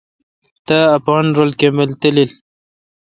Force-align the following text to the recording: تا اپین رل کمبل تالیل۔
تا 0.67 0.77
اپین 0.97 1.25
رل 1.37 1.51
کمبل 1.59 1.89
تالیل۔ 2.01 2.31